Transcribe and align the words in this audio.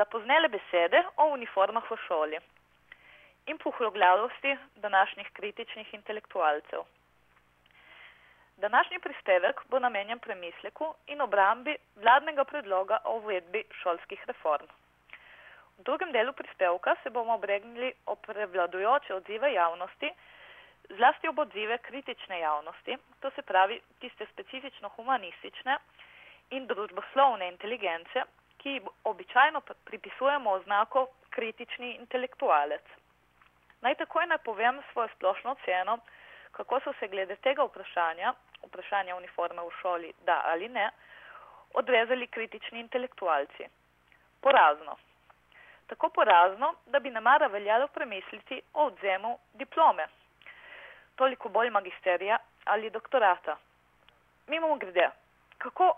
zapoznele 0.00 0.48
besede 0.48 1.02
o 1.16 1.28
uniformah 1.36 1.90
v 1.90 1.96
šoli 2.06 2.38
in 3.46 3.58
puhloglavosti 3.58 4.56
današnjih 4.76 5.28
kritičnih 5.32 5.94
intelektualcev. 5.94 6.80
Današnji 8.56 8.98
prispevek 8.98 9.60
bo 9.68 9.78
namenjen 9.78 10.18
premisleku 10.18 10.94
in 11.06 11.20
obrambi 11.20 11.76
vladnega 11.96 12.44
predloga 12.44 12.98
o 13.04 13.16
uvedbi 13.16 13.64
šolskih 13.82 14.24
reform. 14.26 14.66
V 15.78 15.84
drugem 15.84 16.12
delu 16.12 16.32
prispevka 16.32 16.94
se 17.02 17.10
bomo 17.10 17.34
obregnili 17.34 17.92
o 18.06 18.14
prevladujoče 18.16 19.14
odzive 19.14 19.52
javnosti, 19.52 20.10
zlasti 20.96 21.28
ob 21.28 21.38
odzive 21.38 21.78
kritične 21.78 22.40
javnosti, 22.40 22.96
to 23.20 23.30
se 23.30 23.42
pravi 23.42 23.80
tiste 24.00 24.26
specifično 24.32 24.88
humanistične 24.88 25.78
in 26.50 26.66
družboslovne 26.66 27.48
inteligence, 27.48 28.24
ki 28.62 28.80
običajno 29.04 29.60
pripisujemo 29.84 30.50
oznako 30.50 31.06
kritični 31.30 31.94
intelektualec. 31.94 32.82
Naj 33.80 33.94
takoj 33.94 34.26
napovem 34.26 34.82
svojo 34.92 35.08
splošno 35.16 35.50
oceno, 35.50 35.98
kako 36.52 36.80
so 36.80 36.92
se 36.98 37.08
glede 37.08 37.36
tega 37.36 37.64
vprašanja, 37.64 38.34
vprašanja 38.66 39.16
uniforme 39.16 39.62
v 39.62 39.70
šoli, 39.82 40.12
da 40.26 40.42
ali 40.44 40.68
ne, 40.68 40.90
odrezali 41.74 42.26
kritični 42.26 42.80
intelektualci. 42.80 43.68
Porazno. 44.40 44.96
Tako 45.86 46.08
porazno, 46.08 46.74
da 46.86 46.98
bi 46.98 47.10
namara 47.10 47.46
veljalo 47.46 47.88
premisliti 47.88 48.60
o 48.74 48.84
odzemu 48.86 49.38
diplome, 49.52 50.06
toliko 51.16 51.48
bolj 51.48 51.70
magisterija 51.70 52.38
ali 52.64 52.90
doktorata. 52.90 53.56
Mimo 54.46 54.76
grede, 54.76 55.10
kako 55.58 55.94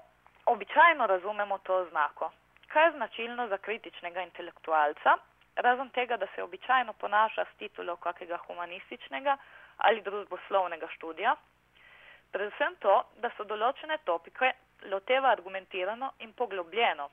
običajno 0.46 1.06
razumemo 1.06 1.58
to 1.58 1.84
znako? 1.90 2.30
Kaj 2.72 2.86
je 2.86 2.92
značilno 2.92 3.48
za 3.48 3.58
kritičnega 3.58 4.22
intelektualca, 4.22 5.16
razen 5.56 5.90
tega, 5.90 6.16
da 6.16 6.26
se 6.34 6.42
običajno 6.42 6.92
ponaša 6.92 7.44
s 7.44 7.56
titulo 7.58 7.96
kakega 7.96 8.36
humanističnega 8.46 9.36
ali 9.76 10.00
družboslovnega 10.00 10.88
študija? 10.94 11.34
Predvsem 12.32 12.76
to, 12.80 12.94
da 13.20 13.30
so 13.36 13.44
določene 13.44 13.98
topike 14.08 14.52
loteva 14.88 15.34
argumentirano 15.36 16.12
in 16.24 16.32
poglobljeno, 16.32 17.10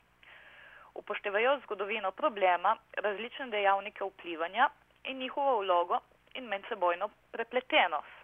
upoštevajo 0.94 1.58
zgodovino 1.66 2.10
problema, 2.22 2.72
različne 2.96 3.50
dejavnike 3.52 4.04
vplivanja 4.04 4.70
in 5.04 5.18
njihovo 5.18 5.58
vlogo 5.60 6.00
in 6.34 6.48
medsebojno 6.48 7.10
prepletenost. 7.36 8.19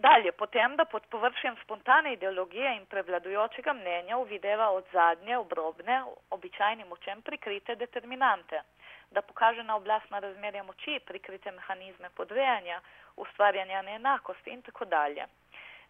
Dalje, 0.00 0.32
potem, 0.32 0.76
da 0.76 0.84
pod 0.84 1.02
površjem 1.12 1.56
spontane 1.62 2.12
ideologije 2.12 2.70
in 2.76 2.86
prevladujočega 2.86 3.72
mnenja 3.72 4.16
uvideva 4.16 4.70
od 4.70 4.84
zadnje, 4.92 5.36
obrobne, 5.38 6.02
običajnim 6.30 6.88
močem 6.88 7.20
prikrite 7.22 7.74
determinante, 7.76 8.62
da 9.10 9.22
pokaže 9.22 9.62
na 9.62 9.76
oblast 9.76 10.10
na 10.10 10.18
razmerja 10.18 10.62
moči, 10.62 11.00
prikrite 11.06 11.52
mehanizme 11.52 12.08
podrejanja, 12.16 12.80
ustvarjanja 13.16 13.82
neenakosti 13.82 14.50
in 14.50 14.62
tako 14.62 14.84
dalje. 14.84 15.26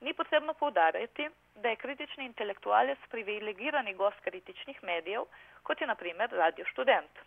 Ni 0.01 0.15
potrebno 0.15 0.55
poudarjati, 0.55 1.29
da 1.55 1.69
je 1.69 1.77
kritični 1.77 2.25
intelektualec 2.25 2.99
privilegirani 3.11 3.95
gost 3.95 4.21
kritičnih 4.25 4.83
medijev, 4.83 5.29
kot 5.63 5.81
je 5.81 5.87
naprimer 5.87 6.31
Radio 6.33 6.65
Študent. 6.73 7.23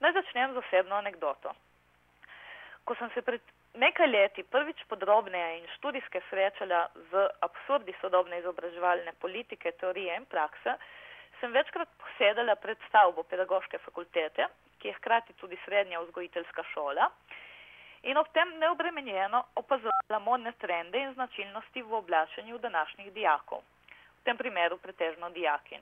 Naj 0.00 0.12
začnem 0.12 0.52
z 0.52 0.56
osebno 0.56 0.96
anegdoto. 0.96 1.54
Ko 2.84 2.94
sem 2.94 3.10
se 3.14 3.22
pred 3.22 3.40
nekaj 3.74 4.06
leti 4.06 4.42
prvič 4.42 4.82
podrobneje 4.88 5.58
in 5.58 5.66
študijske 5.76 6.20
srečala 6.30 6.88
z 7.10 7.28
absurdi 7.40 7.94
sodobne 8.00 8.38
izobraževalne 8.38 9.12
politike, 9.20 9.72
teorije 9.72 10.16
in 10.16 10.26
prakse, 10.26 10.74
sem 11.40 11.52
večkrat 11.52 11.88
posedala 12.02 12.56
pred 12.56 12.78
stavbo 12.88 13.22
pedagoške 13.22 13.78
fakultete, 13.78 14.48
ki 14.78 14.88
je 14.88 14.96
hkrati 14.98 15.32
tudi 15.32 15.58
srednja 15.64 16.00
vzgojiteljska 16.00 16.64
šola, 16.72 17.10
in 18.02 18.16
ob 18.16 18.28
tem 18.32 18.52
neobremenjeno 18.58 19.44
opazovala 19.62 20.18
modne 20.24 20.52
trende 20.58 20.98
in 20.98 21.14
značilnosti 21.14 21.82
v 21.82 21.94
oblačenju 21.94 22.58
današnjih 22.58 23.12
dijakov, 23.12 23.62
v 24.20 24.24
tem 24.24 24.36
primeru 24.36 24.78
pretežno 24.78 25.30
dijakin. 25.30 25.80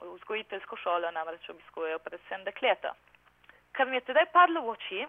Vzgojiteljsko 0.00 0.76
šolo 0.76 1.10
namreč 1.10 1.48
obiskujejo 1.50 1.98
predvsem 1.98 2.44
dekleta. 2.44 2.94
Kar 3.72 3.86
mi 3.86 3.96
je 3.96 4.06
tedaj 4.10 4.26
padlo 4.32 4.60
v 4.60 4.74
oči, 4.74 5.06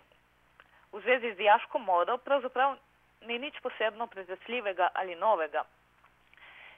v 0.93 1.01
zvezi 1.01 1.33
z 1.33 1.37
dijaško 1.37 1.79
modo 1.79 2.17
pravzaprav 2.17 2.75
ni 3.21 3.39
nič 3.39 3.59
posebno 3.59 4.07
prezesljivega 4.07 4.89
ali 4.93 5.15
novega. 5.15 5.63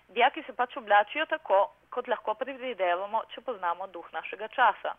Dijaki 0.08 0.44
se 0.44 0.54
pač 0.54 0.78
oblačijo 0.78 1.26
tako, 1.26 1.72
kot 1.90 2.08
lahko 2.08 2.34
predvidevamo, 2.34 3.24
če 3.34 3.42
poznamo 3.42 3.88
duh 3.88 4.08
našega 4.14 4.48
časa. 4.48 4.94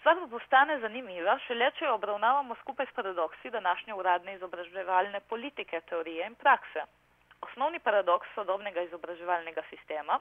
Stvar 0.00 0.16
pa 0.16 0.26
postane 0.32 0.78
zanimiva, 0.80 1.34
šele 1.44 1.70
če 1.76 1.84
jo 1.84 1.94
obravnavamo 1.98 2.54
skupaj 2.62 2.86
s 2.86 2.94
paradoksi 2.96 3.50
današnje 3.50 3.94
uradne 3.94 4.34
izobraževalne 4.34 5.20
politike, 5.20 5.80
teorije 5.90 6.26
in 6.26 6.34
prakse. 6.34 6.86
Osnovni 7.44 7.80
paradoks 7.84 8.28
sodobnega 8.34 8.86
izobraževalnega 8.86 9.62
sistema 9.68 10.20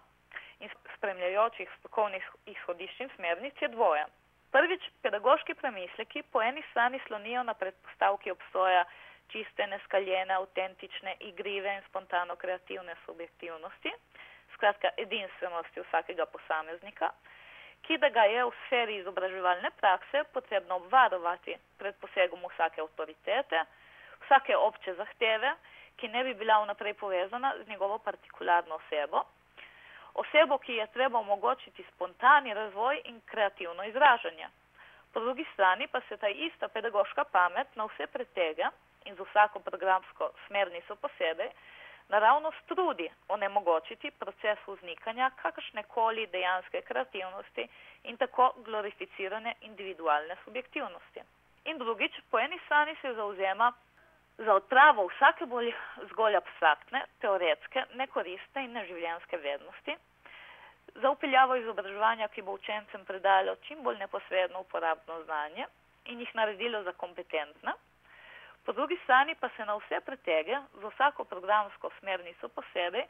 in 0.60 0.72
spremljajočih 0.98 1.70
strokovnih 1.78 2.26
izhodišč 2.46 3.00
in 3.00 3.12
smernic 3.16 3.62
je 3.62 3.70
dvoje. 3.76 4.04
Prvič, 4.52 4.82
pedagoški 5.02 5.54
premisleki 5.54 6.24
po 6.34 6.42
eni 6.42 6.64
strani 6.72 7.00
slonijo 7.08 7.44
na 7.44 7.54
predpostavki 7.54 8.32
obstoja 8.32 8.86
čiste, 9.30 9.68
neskaljene, 9.68 10.34
avtentične, 10.34 11.16
igrive 11.20 11.76
in 11.76 11.84
spontano 11.90 12.36
kreativne 12.36 12.96
subjektivnosti, 13.06 13.92
skratka 14.54 14.90
edinstvenosti 14.98 15.84
vsakega 15.86 16.26
posameznika, 16.26 17.12
ki 17.86 17.98
da 17.98 18.10
ga 18.10 18.24
je 18.26 18.46
v 18.46 18.56
sferi 18.66 18.98
izobraževalne 19.04 19.70
prakse 19.78 20.24
potrebno 20.34 20.82
obvarovati 20.82 21.56
pred 21.78 21.96
posegom 22.02 22.42
vsake 22.50 22.82
avtoritete, 22.82 23.62
vsake 24.26 24.58
obče 24.58 24.96
zahteve, 24.98 25.54
ki 26.02 26.08
ne 26.08 26.24
bi 26.24 26.34
bila 26.34 26.58
vnaprej 26.64 26.94
povezana 26.94 27.54
z 27.62 27.68
njegovo 27.70 28.00
partikularno 28.00 28.82
osebo, 28.82 29.24
osebo, 30.22 30.58
ki 30.58 30.74
je 30.74 30.88
treba 30.88 31.20
omogočiti 31.20 31.86
spontani 31.96 32.54
razvoj 32.54 33.02
in 33.06 33.22
kreativno 33.26 33.84
izražanje. 33.84 34.48
Po 35.14 35.20
drugi 35.20 35.46
strani 35.54 35.88
pa 35.88 36.02
se 36.02 36.18
ta 36.18 36.28
ista 36.28 36.68
pedagoška 36.68 37.24
pamet 37.24 37.76
na 37.76 37.86
vse 37.86 38.08
pretege 38.08 38.66
in 39.06 39.16
z 39.16 39.26
vsako 39.30 39.60
programsko 39.60 40.32
smernico 40.48 40.96
posebej 40.96 41.50
naravno 42.10 42.52
strudi 42.64 43.10
onemogočiti 43.28 44.12
proces 44.12 44.60
vznikanja 44.68 45.32
kakršne 45.42 45.84
koli 45.84 46.28
dejanske 46.28 46.82
kreativnosti 46.82 47.68
in 48.04 48.18
tako 48.18 48.54
glorificirane 48.66 49.54
individualne 49.62 50.36
subjektivnosti. 50.44 51.22
In 51.66 51.78
drugič, 51.78 52.14
po 52.32 52.40
eni 52.40 52.60
strani 52.66 52.96
se 53.02 53.14
zauzema 53.14 53.74
za 54.40 54.54
odpravo 54.56 55.08
vsake 55.08 55.46
bolj 55.46 55.74
zgolj 56.12 56.36
abstraktne, 56.36 57.02
teoretske, 57.20 57.84
nekoristne 57.94 58.64
in 58.64 58.72
neživljenske 58.72 59.38
vednosti, 59.38 59.96
za 60.96 61.12
upeljavo 61.12 61.56
izobraževanja, 61.56 62.28
ki 62.28 62.42
bo 62.42 62.56
učencem 62.56 63.06
predalo 63.06 63.56
čim 63.68 63.84
bolj 63.84 64.00
neposredno 64.00 64.62
uporabno 64.66 65.24
znanje 65.24 65.68
in 66.06 66.20
jih 66.20 66.36
naredilo 66.36 66.84
za 66.84 66.94
kompetentna, 66.94 67.74
po 68.66 68.74
drugi 68.74 69.00
strani 69.04 69.36
pa 69.36 69.50
se 69.50 69.66
na 69.66 69.76
vse 69.76 70.00
pretege 70.06 70.58
z 70.74 70.90
vsako 70.94 71.24
programsko 71.24 71.92
smernico 72.00 72.50
posebej 72.50 73.06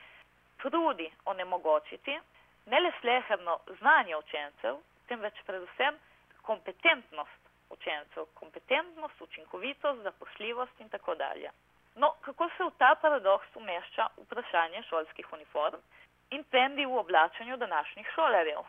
trudi 0.61 1.11
onemogočiti 1.25 2.19
ne 2.66 2.79
le 2.79 2.91
sleherno 3.01 3.59
znanje 3.79 4.16
učencev, 4.17 4.78
temveč 5.07 5.34
predvsem 5.46 5.97
kompetentnost 6.41 7.48
učencev, 7.69 8.25
kompetentnost, 8.34 9.22
učinkovitost, 9.22 10.02
zaposljivost 10.02 10.80
in 10.80 10.90
tako 10.90 11.16
dalje. 11.16 11.50
No, 11.96 12.13
kako 12.22 12.50
se 12.57 12.63
v 12.63 12.72
ta 12.78 12.96
paradoks 13.02 13.56
umešča 13.56 14.07
vprašanje 14.18 14.84
šolskih 14.90 15.34
uniform 15.34 15.81
in 16.29 16.44
trendi 16.44 16.85
v 16.85 16.97
oblačenju 16.97 17.58
današnjih 17.58 18.08
šolarjev? 18.16 18.62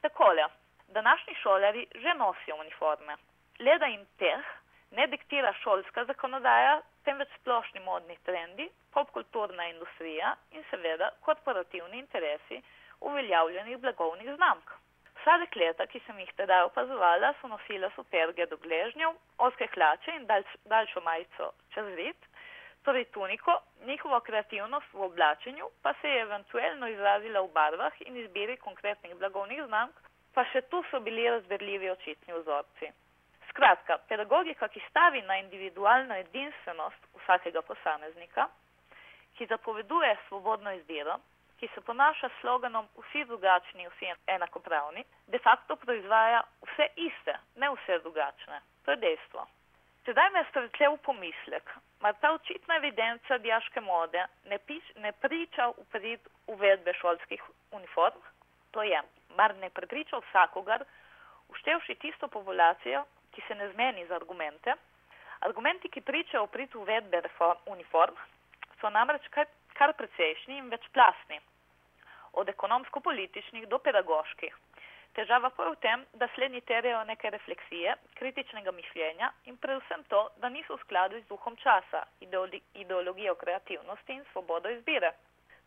Takole, 0.00 0.44
današnji 0.88 1.34
šolari 1.42 1.86
že 1.94 2.14
nosijo 2.14 2.56
uniforme, 2.56 3.16
le 3.58 3.78
da 3.78 3.86
jim 3.86 4.06
teh 4.18 4.44
ne 4.90 5.06
diktira 5.06 5.52
šolska 5.52 6.04
zakonodaja, 6.04 6.80
temveč 7.04 7.28
splošni 7.40 7.80
modni 7.80 8.16
trendi, 8.24 8.68
popkulturna 8.94 9.68
industrija 9.68 10.34
in 10.50 10.64
seveda 10.70 11.10
korporativni 11.20 11.98
interesi 11.98 12.62
uveljavljenih 13.00 13.78
blagovnih 13.78 14.34
znamk. 14.36 14.70
Vsa 15.28 15.42
dekleta, 15.42 15.84
ki 15.92 16.00
sem 16.06 16.20
jih 16.22 16.30
tedaj 16.38 16.62
opazovala, 16.70 17.34
so 17.36 17.48
nosila 17.52 17.90
superge 17.92 18.46
do 18.48 18.56
gležnjev, 18.62 19.10
oske 19.44 19.66
hlače 19.74 20.14
in 20.16 20.24
daljš, 20.30 20.54
daljšo 20.72 21.02
majico 21.04 21.48
čez 21.74 21.90
rit, 21.98 22.28
torej 22.86 23.04
tuniko, 23.12 23.58
njihova 23.90 24.22
kreativnost 24.24 24.94
v 24.94 25.04
oblačenju 25.10 25.68
pa 25.82 25.92
se 26.00 26.08
je 26.08 26.22
eventualno 26.22 26.88
izrazila 26.88 27.44
v 27.44 27.52
barvah 27.58 28.00
in 28.06 28.16
izbiri 28.16 28.56
konkretnih 28.56 29.14
blagovnih 29.20 29.62
znamk, 29.66 30.00
pa 30.32 30.48
še 30.48 30.64
tu 30.72 30.80
so 30.90 31.04
bili 31.04 31.28
razberljivi 31.28 31.90
očitni 31.90 32.40
vzorci. 32.40 32.88
Skratka, 33.50 33.98
pedagogika, 34.08 34.72
ki 34.72 34.80
stavi 34.88 35.26
na 35.28 35.42
individualno 35.44 36.16
edinstvenost 36.24 37.10
vsakega 37.20 37.60
posameznika, 37.68 38.48
ki 39.36 39.52
zapoveduje 39.52 40.16
svobodno 40.28 40.72
izbiro, 40.80 41.20
ki 41.60 41.68
se 41.74 41.80
ponaša 41.80 42.28
s 42.28 42.40
sloganom 42.40 42.88
vsi 42.96 43.24
drugačni, 43.24 43.88
vsi 43.88 44.12
enakopravni, 44.26 45.04
de 45.26 45.38
facto 45.38 45.76
proizvaja 45.76 46.42
vse 46.66 46.86
iste, 46.96 47.34
ne 47.56 47.70
vse 47.74 47.98
drugačne. 48.02 48.60
To 48.84 48.90
je 48.90 48.96
dejstvo. 48.96 49.46
Sedaj 50.04 50.30
me 50.32 50.44
strče 50.50 50.88
v 50.88 50.96
pomislek, 51.04 51.70
mar 52.00 52.14
ta 52.20 52.30
očitna 52.32 52.76
evidenca 52.76 53.38
diaške 53.38 53.80
mode 53.80 54.22
ne, 54.48 54.58
piš, 54.58 54.84
ne 55.04 55.12
priča 55.12 55.66
v 55.76 55.84
prid 55.92 56.30
uvedbe 56.46 56.94
šolskih 57.00 57.42
uniform? 57.76 58.22
To 58.70 58.82
je, 58.82 59.02
mar 59.36 59.54
ne 59.56 59.70
prepriča 59.70 60.22
vsakogar, 60.22 60.84
uštevši 61.48 61.94
tisto 61.94 62.28
populacijo, 62.28 63.04
ki 63.32 63.44
se 63.48 63.54
ne 63.54 63.68
zmeni 63.72 64.06
z 64.06 64.16
argumente. 64.16 64.74
Argumenti, 65.40 65.88
ki 65.88 66.00
pričajo 66.00 66.46
v 66.46 66.52
prid 66.56 66.74
uvedbe 66.74 67.20
reform, 67.20 67.60
uniform, 67.66 68.16
so 68.80 68.90
namreč 68.90 69.28
kar, 69.34 69.46
kar 69.78 69.92
precejšnji 69.94 70.58
in 70.58 70.70
večplastni, 70.74 71.40
od 72.32 72.48
ekonomsko-političnih 72.48 73.68
do 73.68 73.78
pedagoških. 73.78 74.56
Težava 75.16 75.50
pa 75.50 75.64
je 75.64 75.70
v 75.70 75.78
tem, 75.82 76.02
da 76.20 76.28
slednji 76.34 76.60
terjajo 76.70 77.04
neke 77.04 77.30
refleksije, 77.30 77.94
kritičnega 78.18 78.72
mišljenja 78.74 79.30
in 79.50 79.56
predvsem 79.56 80.04
to, 80.12 80.20
da 80.42 80.50
niso 80.52 80.76
v 80.76 80.84
skladu 80.84 81.20
z 81.22 81.26
duhom 81.30 81.56
časa, 81.62 82.04
ideologijo 82.74 83.34
kreativnosti 83.34 84.12
in 84.18 84.24
svobodo 84.32 84.70
izbire. 84.70 85.12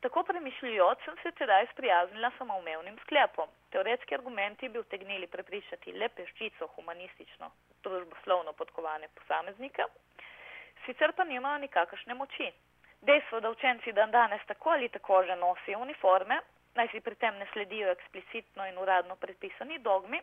Tako 0.02 0.24
premišljujoč 0.24 1.04
sem 1.06 1.18
se 1.24 1.32
tedaj 1.32 1.68
sprijaznila 1.74 2.32
samoumevnim 2.38 2.98
sklepom. 3.04 3.50
Teoretski 3.72 4.16
argumenti 4.16 4.70
bi 4.70 4.80
utegnili 4.80 5.28
prepričati 5.28 5.94
le 5.94 6.10
peščico 6.10 6.68
humanistično, 6.76 7.52
družboslovno 7.84 8.54
podkovane 8.54 9.08
posameznike, 9.20 9.86
sicer 10.86 11.14
pa 11.14 11.24
nimajo 11.24 11.58
nikakršne 11.68 12.14
moči. 12.14 12.52
Dejstvo, 13.02 13.40
da 13.40 13.50
učenci 13.50 13.92
dan 13.92 14.12
danes 14.12 14.42
tako 14.48 14.70
ali 14.70 14.90
tako 14.90 15.24
že 15.24 15.36
nosijo 15.36 15.80
uniforme, 15.80 16.38
naj 16.76 16.88
si 16.88 17.00
pri 17.02 17.16
tem 17.16 17.38
ne 17.38 17.48
sledijo 17.54 17.92
eksplicitno 17.92 18.68
in 18.68 18.78
uradno 18.78 19.16
predpisani 19.16 19.80
dogmi, 19.80 20.22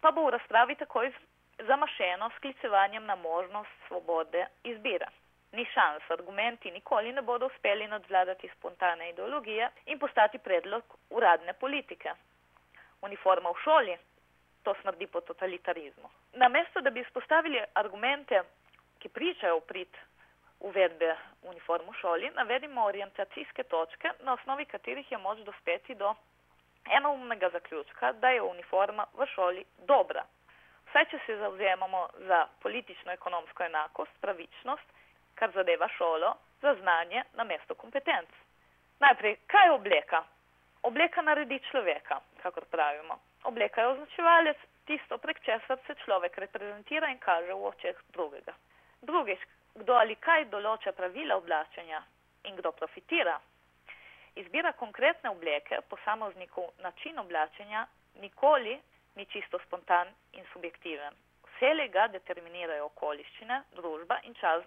pa 0.00 0.10
bo 0.10 0.24
v 0.26 0.30
razpravi 0.30 0.74
takoj 0.74 1.12
zamašeno 1.58 2.30
s 2.30 2.40
klicevanjem 2.40 3.04
na 3.06 3.14
možnost 3.14 3.70
svobode 3.88 4.46
izbire. 4.64 5.06
Ni 5.52 5.64
šans, 5.74 6.10
argumenti 6.10 6.70
nikoli 6.70 7.12
ne 7.12 7.22
bodo 7.22 7.46
uspeli 7.46 7.86
nadvladati 7.86 8.50
spontane 8.56 9.10
ideologije 9.10 9.70
in 9.86 9.98
postati 9.98 10.38
predlog 10.38 10.96
uradne 11.10 11.52
politike. 11.52 12.14
Uniforma 13.02 13.50
v 13.50 13.60
šoli, 13.64 13.96
to 14.62 14.74
smrdi 14.80 15.06
po 15.06 15.20
totalitarizmu. 15.20 16.08
Namesto, 16.32 16.80
da 16.80 16.90
bi 16.90 17.00
izpostavili 17.00 17.60
argumente, 17.74 18.42
ki 18.98 19.08
pričajo 19.08 19.60
prid 19.60 19.88
uvedbe 20.60 21.16
uniform 21.42 21.88
v 21.88 21.96
šoli, 22.00 22.30
navedimo 22.36 22.84
orientacijske 22.84 23.62
točke, 23.62 24.10
na 24.20 24.32
osnovi 24.32 24.64
katerih 24.64 25.12
je 25.12 25.18
moč 25.18 25.38
dospeti 25.38 25.94
do 25.94 26.14
enoumnega 26.96 27.50
zaključka, 27.50 28.12
da 28.12 28.28
je 28.28 28.42
uniforma 28.42 29.06
v 29.14 29.26
šoli 29.34 29.64
dobra. 29.88 30.24
Vsaj, 30.90 31.04
če 31.10 31.18
se 31.26 31.36
zauzemamo 31.38 32.08
za 32.26 32.46
politično-ekonomsko 32.62 33.64
enakost, 33.64 34.12
pravičnost, 34.20 34.86
kar 35.34 35.52
zadeva 35.54 35.88
šolo, 35.96 36.34
za 36.62 36.74
znanje 36.80 37.22
na 37.34 37.44
mesto 37.44 37.74
kompetenc. 37.74 38.28
Najprej, 39.00 39.36
kaj 39.46 39.66
je 39.66 39.72
obleka? 39.72 40.24
Obleka 40.82 41.22
naredi 41.22 41.60
človeka, 41.70 42.20
kakor 42.42 42.64
pravimo. 42.64 43.20
Obleka 43.44 43.80
je 43.80 43.88
označevalec, 43.88 44.56
tisto, 44.86 45.18
prek 45.18 45.40
česar 45.44 45.78
se 45.86 45.94
človek 46.04 46.38
reprezentira 46.38 47.08
in 47.08 47.18
kaže 47.18 47.54
v 47.54 47.64
očeh 47.70 47.96
drugega. 48.12 48.52
Drugič, 49.02 49.40
kdo 49.80 49.96
ali 49.96 50.16
kaj 50.26 50.44
določa 50.52 50.92
pravila 50.92 51.36
oblačenja 51.40 52.02
in 52.48 52.56
kdo 52.56 52.72
profitira. 52.72 53.38
Izbira 54.40 54.72
konkretne 54.82 55.30
obleke 55.30 55.80
posameznikov 55.92 56.70
način 56.84 57.18
oblačenja 57.18 57.86
nikoli 58.22 58.76
ni 59.16 59.26
čisto 59.32 59.58
spontan 59.66 60.12
in 60.32 60.44
subjektiven. 60.52 61.16
Vse 61.48 61.88
ga 61.92 62.06
determinirajo 62.08 62.86
okoliščine, 62.86 63.62
družba 63.76 64.20
in 64.24 64.34
čas, 64.34 64.62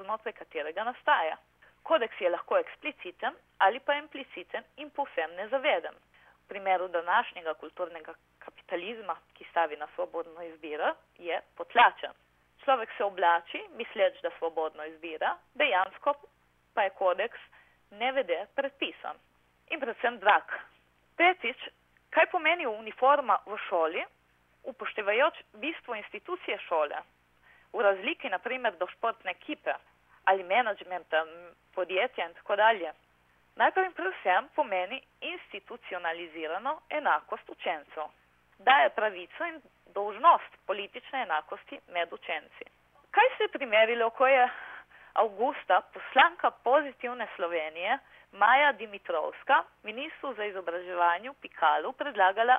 znotraj 0.00 0.32
katerega 0.40 0.84
nastaja. 0.84 1.36
Kodeks 1.82 2.20
je 2.20 2.30
lahko 2.30 2.58
ekspliciten 2.58 3.36
ali 3.58 3.80
pa 3.80 3.94
impliciten 3.94 4.64
in 4.76 4.90
povsem 4.90 5.36
nezaveden. 5.36 5.94
V 6.44 6.48
primeru 6.48 6.88
današnjega 6.88 7.54
kulturnega 7.54 8.14
kapitalizma, 8.38 9.16
ki 9.34 9.46
stavi 9.50 9.76
na 9.76 9.86
svobodno 9.94 10.42
izbiro, 10.42 10.94
je 11.18 11.40
potlačen 11.56 12.23
človek 12.64 12.90
se 12.96 13.04
oblači, 13.04 13.60
misleč, 13.76 14.20
da 14.22 14.30
svobodno 14.38 14.84
izbira, 14.84 15.36
dejansko 15.54 16.14
pa 16.74 16.82
je 16.82 16.90
kodeks 16.90 17.40
nevede 17.90 18.46
predpisan 18.54 19.16
in 19.70 19.80
predvsem 19.80 20.18
drag. 20.18 20.42
Petič, 21.16 21.68
kaj 22.10 22.26
pomeni 22.32 22.66
uniforma 22.66 23.38
v 23.46 23.58
šoli, 23.68 24.04
upoštevajoč 24.64 25.40
bistvo 25.62 25.94
institucije 25.94 26.58
šole, 26.68 26.96
v 27.72 27.82
razliki 27.82 28.28
naprimer 28.28 28.76
do 28.78 28.86
športne 28.96 29.30
ekipe 29.30 29.74
ali 30.24 30.42
menedžmenta 30.42 31.24
podjetja 31.74 32.26
in 32.28 32.34
tako 32.34 32.56
dalje. 32.56 32.92
Najprej 33.56 33.86
in 33.86 33.92
predvsem 33.92 34.48
pomeni 34.56 35.02
institucionalizirano 35.20 36.80
enakost 36.90 37.50
učencev. 37.50 38.08
Daje 38.58 38.90
pravico 38.90 39.44
in 39.44 39.60
dolžnost 39.86 40.52
politične 40.66 41.22
enakosti 41.22 41.80
med 41.88 42.12
učenci. 42.12 42.64
Kaj 43.10 43.28
se 43.36 43.44
je 43.44 43.48
primerilo, 43.48 44.10
ko 44.10 44.26
je 44.26 44.48
avgusta 45.14 45.80
poslanka 45.94 46.50
pozitivne 46.50 47.26
Slovenije 47.36 47.98
Maja 48.32 48.72
Dimitrovska 48.72 49.62
ministru 49.82 50.34
za 50.34 50.44
izobraževanje 50.44 51.30
Pikalu 51.40 51.92
predlagala 51.92 52.58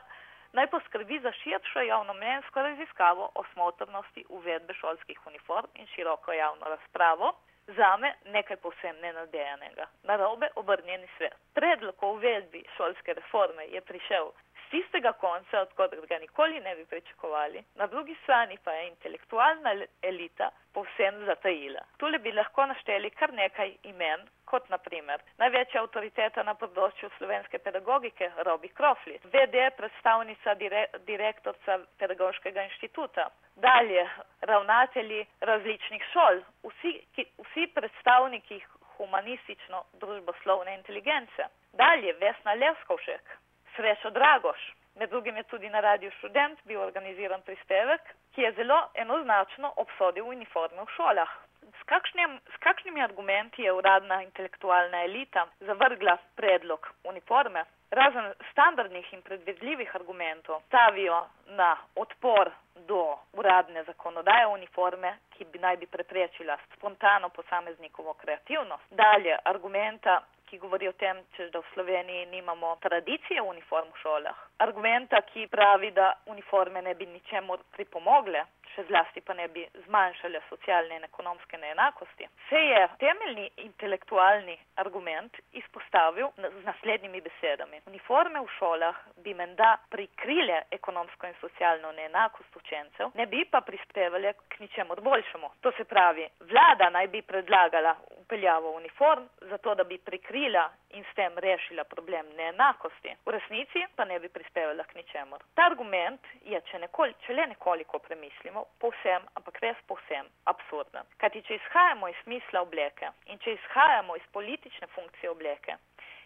naj 0.54 0.68
poskrbi 0.68 1.20
za 1.20 1.32
širšo 1.32 1.82
javnomnenjsko 1.82 2.62
raziskavo 2.62 3.30
o 3.36 3.44
smotrnosti 3.54 4.26
uvedbe 4.30 4.74
šolskih 4.74 5.28
uniform 5.28 5.68
in 5.76 5.88
široko 5.88 6.32
javno 6.34 6.66
razpravo, 6.66 7.34
zame 7.68 8.14
nekaj 8.26 8.58
povsem 8.58 8.96
nenadejanega. 9.02 9.86
Narobe 10.04 10.48
obrnjeni 10.56 11.08
svet. 11.18 11.36
Predlog 11.54 12.04
o 12.04 12.12
uvedbi 12.12 12.64
šolske 12.78 13.14
reforme 13.14 13.68
je 13.68 13.82
prišel 13.82 14.32
tistega 14.72 15.14
konca, 15.14 15.62
odkot 15.62 15.96
ga 16.10 16.20
nikoli 16.20 16.60
ne 16.60 16.76
bi 16.76 16.86
pričakovali, 16.86 17.64
na 17.76 17.88
drugi 17.88 18.16
strani 18.24 18.58
pa 18.64 18.72
je 18.72 18.88
intelektualna 18.88 19.76
elita 20.02 20.52
povsem 20.74 21.26
zatajila. 21.26 21.82
Tule 21.98 22.20
bi 22.20 22.32
lahko 22.32 22.66
našteli 22.66 23.10
kar 23.10 23.34
nekaj 23.34 23.72
imen, 23.84 24.26
kot 24.46 24.70
naprimer 24.70 25.22
največja 25.42 25.82
avtoriteta 25.82 26.44
na 26.44 26.54
področju 26.60 27.10
slovenske 27.18 27.60
pedagogike 27.64 28.30
Robi 28.48 28.70
Krofli, 28.78 29.18
VD 29.34 29.70
predstavnica 29.78 30.56
dire, 30.60 30.86
direktorca 31.08 31.80
pedagoškega 32.02 32.68
inštituta, 32.70 33.30
dalje 33.56 34.04
ravnatelji 34.52 35.24
različnih 35.52 36.04
šol, 36.12 36.44
vsi, 36.70 36.94
ki, 37.16 37.28
vsi 37.48 37.68
predstavniki 37.78 38.62
humanistično-družboslovne 38.98 40.76
inteligence, 40.78 41.50
dalje 41.74 42.14
Vesna 42.22 42.54
Levskovšek, 42.62 43.36
Srečo 43.76 44.10
Dragoš. 44.10 44.74
Med 44.96 45.10
drugim 45.10 45.38
je 45.38 45.44
tudi 45.44 45.70
na 45.70 45.80
radiju 45.80 46.12
študent 46.12 46.60
bil 46.64 46.82
organiziran 46.82 47.42
prispevek, 47.42 48.02
ki 48.36 48.42
je 48.42 48.52
zelo 48.52 48.78
enoznačno 48.94 49.74
obsodil 49.76 50.28
uniforme 50.28 50.82
v 50.82 50.94
šolah. 50.96 51.32
S, 51.80 51.84
kakšnim, 51.86 52.40
s 52.54 52.58
kakšnimi 52.64 53.04
argumenti 53.04 53.62
je 53.64 53.74
uradna 53.74 54.22
intelektualna 54.24 55.04
elita 55.04 55.48
zavrgla 55.60 56.18
predlog 56.36 56.88
uniforme? 57.04 57.66
Razen 57.92 58.32
standardnih 58.52 59.14
in 59.14 59.22
predvidljivih 59.22 59.96
argumentov 59.96 60.62
stavijo 60.68 61.26
na 61.48 61.78
odpor 61.96 62.52
do 62.76 63.18
uradne 63.34 63.84
zakonodaje 63.84 64.48
uniforme, 64.48 65.18
ki 65.38 65.46
bi 65.46 65.60
naj 65.60 65.78
bi 65.78 65.88
preprečila 65.88 66.58
spontano 66.76 67.30
posameznikovo 67.30 68.14
kreativnost. 68.14 68.84
Dalje 68.90 69.38
argumenta 69.44 70.22
ki 70.50 70.60
govori 70.62 70.88
o 70.88 70.94
tem, 70.94 71.22
če 71.36 71.50
da 71.54 71.60
v 71.60 71.72
Sloveniji 71.74 72.26
nimamo 72.34 72.76
tradicije 72.82 73.42
uniform 73.42 73.90
v 73.94 74.02
šolah. 74.02 74.44
Argumenta, 74.66 75.22
ki 75.32 75.48
pravi, 75.52 75.92
da 75.92 76.14
uniforme 76.32 76.82
ne 76.82 76.96
bi 76.96 77.06
ničemu 77.06 77.58
pripomogle, 77.76 78.46
še 78.76 78.84
zlasti 78.90 79.24
pa 79.24 79.34
ne 79.34 79.48
bi 79.48 79.64
zmanjšale 79.86 80.42
socialne 80.50 81.00
in 81.00 81.08
ekonomske 81.08 81.58
neenakosti. 81.58 82.28
Se 82.50 82.60
je 82.60 82.82
temeljni 83.00 83.48
intelektualni 83.64 84.58
argument 84.84 85.40
izpostavil 85.56 86.32
z 86.38 86.64
naslednjimi 86.68 87.22
besedami. 87.24 87.82
Uniforme 87.92 88.42
v 88.44 88.52
šolah 88.58 89.00
bi 89.24 89.34
menda 89.34 89.76
prikrile 89.90 90.66
ekonomsko 90.76 91.30
in 91.30 91.38
socialno 91.42 91.94
neenakost 91.96 92.60
učencev, 92.60 93.16
ne 93.16 93.28
bi 93.32 93.46
pa 93.52 93.62
prispevali 93.62 94.34
k 94.50 94.60
ničemu 94.60 95.00
boljšemu. 95.02 95.52
To 95.62 95.72
se 95.78 95.86
pravi, 95.86 96.28
vlada 96.52 96.90
naj 96.90 97.08
bi 97.14 97.22
predlagala 97.22 97.96
upeljavo 98.26 98.72
uniform, 98.72 99.24
zato 99.42 99.76
da 99.76 99.84
bi 99.84 99.98
prikrila 99.98 100.70
in 100.90 101.04
s 101.04 101.16
tem 101.16 101.38
rešila 101.38 101.84
problem 101.84 102.26
neenakosti. 102.38 103.16
V 103.26 103.32
resnici 103.32 103.86
pa 103.96 104.06
ne 104.06 104.20
bi 104.20 104.30
prispevala 104.30 104.84
k 104.84 104.96
ničemur. 104.96 105.44
Ta 105.54 105.66
argument 105.70 106.22
je, 106.42 106.62
če, 106.72 106.80
nekoli, 106.80 107.14
če 107.26 107.34
le 107.38 107.48
nekoliko 107.54 108.00
premislimo, 108.00 108.66
povsem, 108.82 109.28
ampak 109.38 109.62
res 109.62 109.82
povsem 109.88 110.30
absurden. 110.52 111.06
Kajti, 111.22 111.44
če 111.48 111.60
izhajamo 111.60 112.10
iz 112.10 112.22
smisla 112.24 112.66
obleke 112.66 113.12
in 113.30 113.42
če 113.46 113.58
izhajamo 113.60 114.18
iz 114.18 114.26
politične 114.34 114.90
funkcije 114.96 115.30
obleke 115.30 115.78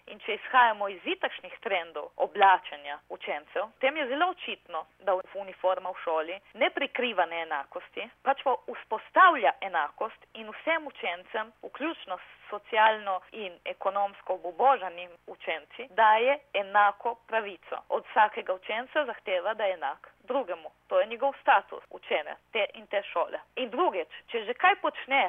In 0.09 0.19
če 0.25 0.35
izhajamo 0.39 0.87
iz 0.89 1.05
itakšnih 1.05 1.55
trendov 1.63 2.09
oblačenja 2.25 2.97
učencev, 3.13 3.67
tem 3.83 3.97
je 3.97 4.07
zelo 4.09 4.29
očitno, 4.33 4.81
da 5.05 5.13
uniforma 5.41 5.91
v 5.93 6.01
šoli 6.03 6.39
ne 6.61 6.69
prikriva 6.73 7.25
neenakosti, 7.29 8.07
pač 8.25 8.41
pa 8.47 8.55
vzpostavlja 8.71 9.53
enakost 9.69 10.25
in 10.41 10.49
vsem 10.55 10.87
učencem, 10.89 11.53
vključno 11.69 12.17
s 12.17 12.39
socialno 12.49 13.19
in 13.31 13.53
ekonomsko 13.65 14.33
obobožanim 14.39 15.11
učenci, 15.27 15.87
daje 16.01 16.39
enako 16.53 17.15
pravico. 17.27 17.83
Od 17.89 18.05
vsakega 18.09 18.53
učenca 18.53 19.05
zahteva, 19.05 19.53
da 19.53 19.65
je 19.65 19.73
enak 19.73 20.13
drugemu. 20.23 20.78
To 20.89 20.99
je 20.99 21.07
njegov 21.07 21.33
status 21.41 21.83
učene 21.89 22.35
te 22.51 22.65
in 22.73 22.87
te 22.87 23.01
šole. 23.11 23.39
In 23.61 23.69
drugič, 23.69 24.09
če 24.31 24.43
že 24.45 24.53
kaj 24.57 24.75
počne 24.81 25.21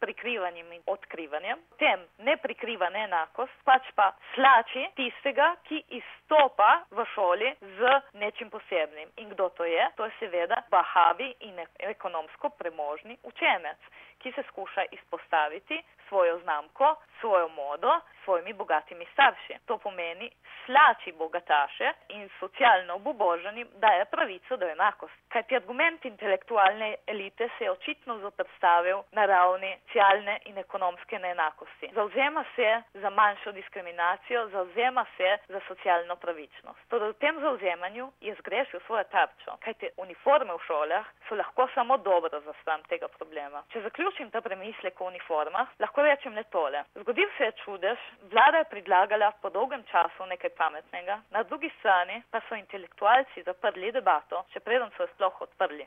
prikrivanjem 0.00 0.72
in 0.72 0.82
odkrivanjem, 0.86 1.58
tem 1.78 2.04
ne 2.18 2.36
prikriva 2.36 2.90
neenakost, 2.94 3.54
pač 3.64 3.90
pa 3.98 4.12
slači 4.34 4.86
tistega, 4.96 5.50
ki 5.66 5.82
izstopa 5.98 6.70
v 6.90 7.06
šoli 7.14 7.50
z 7.78 7.94
nečim 8.22 8.50
posebnim. 8.50 9.10
In 9.16 9.34
kdo 9.34 9.48
to 9.58 9.66
je? 9.66 9.88
To 9.96 10.06
je 10.06 10.14
seveda 10.20 10.62
bahavi 10.70 11.32
in 11.50 11.58
ekonomsko 11.90 12.54
premožni 12.60 13.18
učenec, 13.22 13.90
ki 14.18 14.32
se 14.32 14.42
skuša 14.48 14.82
izpostaviti 14.90 15.82
svojo 16.08 16.38
znamko, 16.38 16.96
svojo 17.20 17.48
modo, 17.48 18.00
svojimi 18.24 18.52
bogatimi 18.52 19.06
starši. 19.12 19.54
To 19.66 19.78
pomeni 19.78 20.30
slači 20.66 21.12
bogataše 21.12 21.92
in 22.08 22.28
socialno 22.40 22.94
obubožanim 22.94 23.68
daje 23.74 24.04
pravico 24.04 24.56
do 24.56 24.66
enakosti. 24.68 25.18
Kajti 25.28 25.56
argument 25.56 26.04
intelektualne 26.04 26.96
elite 27.06 27.48
se 27.58 27.64
je 27.64 27.70
očitno 27.70 28.18
zoprstavil 28.18 28.98
na 29.12 29.26
ravni 29.26 29.76
socialne 29.86 30.38
in 30.44 30.58
ekonomske 30.58 31.18
neenakosti. 31.18 31.90
Zauzema 31.94 32.44
se 32.56 32.82
za 32.94 33.10
manjšo 33.10 33.52
diskriminacijo, 33.52 34.48
zauzema 34.48 35.06
se 35.16 35.38
za 35.48 35.60
socialno 35.68 36.16
pravičnost. 36.16 36.80
Torej 36.88 37.08
v 37.08 37.14
tem 37.14 37.40
zauzemanju 37.40 38.12
je 38.20 38.34
zgrešil 38.40 38.80
svojo 38.86 39.04
tarčo. 39.04 39.56
Kajti 39.64 39.90
uniforme 39.96 40.52
v 40.52 40.64
šolah 40.66 41.06
so 41.28 41.34
lahko 41.34 41.68
samo 41.74 41.96
dobro 41.96 42.40
za 42.40 42.52
stran 42.60 42.82
tega 42.82 43.08
problema. 43.08 43.62
Če 43.72 43.80
zaključim 43.80 44.07
ta 44.30 44.40
premislek 44.40 45.00
o 45.00 45.06
uniformah, 45.06 45.68
lahko 45.78 46.02
rečem 46.02 46.34
le 46.34 46.44
tole. 46.44 46.84
Zgodil 46.94 47.28
se 47.36 47.44
je 47.44 47.52
čudež, 47.64 47.98
vlada 48.32 48.58
je 48.58 48.70
predlagala 48.70 49.32
po 49.42 49.50
dolgem 49.50 49.84
času 49.90 50.26
nekaj 50.26 50.50
pametnega, 50.50 51.20
na 51.30 51.42
drugi 51.42 51.70
strani 51.78 52.22
pa 52.30 52.40
so 52.48 52.54
intelektualci 52.54 53.42
zaprli 53.42 53.92
debato, 53.92 54.44
še 54.52 54.60
preden 54.60 54.90
so 54.96 55.02
jo 55.02 55.08
sploh 55.14 55.42
odprli. 55.42 55.86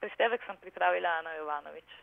Prispevek 0.00 0.44
sem 0.46 0.56
pripravila 0.56 1.18
Ana 1.18 1.34
Jovanovič. 1.34 1.90